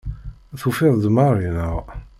[0.61, 1.75] Tufiḍ-d Mary, naɣ?